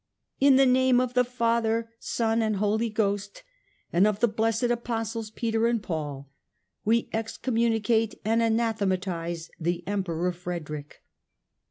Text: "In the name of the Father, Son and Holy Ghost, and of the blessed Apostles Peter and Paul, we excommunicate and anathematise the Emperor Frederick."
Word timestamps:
"In 0.39 0.55
the 0.55 0.65
name 0.65 0.99
of 0.99 1.13
the 1.13 1.23
Father, 1.23 1.91
Son 1.99 2.41
and 2.41 2.55
Holy 2.55 2.89
Ghost, 2.89 3.43
and 3.93 4.07
of 4.07 4.19
the 4.19 4.27
blessed 4.27 4.63
Apostles 4.63 5.29
Peter 5.29 5.67
and 5.67 5.83
Paul, 5.83 6.27
we 6.83 7.07
excommunicate 7.13 8.19
and 8.25 8.41
anathematise 8.41 9.51
the 9.59 9.83
Emperor 9.87 10.31
Frederick." 10.31 11.03